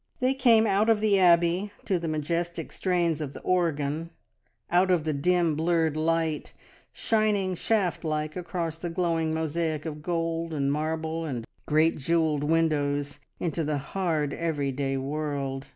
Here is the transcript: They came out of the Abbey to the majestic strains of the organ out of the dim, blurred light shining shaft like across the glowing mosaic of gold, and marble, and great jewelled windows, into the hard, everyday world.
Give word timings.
They 0.19 0.33
came 0.33 0.65
out 0.65 0.89
of 0.89 0.99
the 0.99 1.19
Abbey 1.19 1.71
to 1.85 1.99
the 1.99 2.07
majestic 2.07 2.71
strains 2.71 3.21
of 3.21 3.33
the 3.33 3.39
organ 3.41 4.09
out 4.71 4.89
of 4.89 5.03
the 5.03 5.13
dim, 5.13 5.53
blurred 5.53 5.95
light 5.95 6.53
shining 6.91 7.53
shaft 7.53 8.03
like 8.03 8.35
across 8.35 8.77
the 8.77 8.89
glowing 8.89 9.31
mosaic 9.31 9.85
of 9.85 10.01
gold, 10.01 10.55
and 10.55 10.71
marble, 10.71 11.25
and 11.25 11.45
great 11.67 11.97
jewelled 11.99 12.43
windows, 12.43 13.19
into 13.39 13.63
the 13.63 13.77
hard, 13.77 14.33
everyday 14.33 14.97
world. 14.97 15.69